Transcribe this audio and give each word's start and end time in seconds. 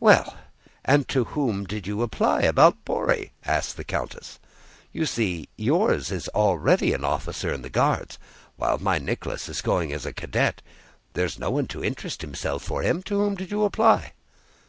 "Well, 0.00 0.36
and 0.84 1.06
to 1.10 1.22
whom 1.22 1.62
did 1.64 1.86
you 1.86 2.02
apply 2.02 2.40
about 2.42 2.84
Bóry?" 2.84 3.30
asked 3.44 3.76
the 3.76 3.84
countess. 3.84 4.40
"You 4.92 5.06
see 5.06 5.48
yours 5.54 6.10
is 6.10 6.26
already 6.30 6.92
an 6.92 7.04
officer 7.04 7.52
in 7.52 7.62
the 7.62 7.70
Guards, 7.70 8.18
while 8.56 8.78
my 8.78 8.98
Nicholas 8.98 9.48
is 9.48 9.60
going 9.60 9.92
as 9.92 10.04
a 10.04 10.12
cadet. 10.12 10.60
There's 11.12 11.38
no 11.38 11.50
one 11.52 11.68
to 11.68 11.84
interest 11.84 12.22
himself 12.22 12.64
for 12.64 12.82
him. 12.82 13.00
To 13.04 13.18
whom 13.20 13.36
did 13.36 13.52
you 13.52 13.62
apply?" 13.62 14.14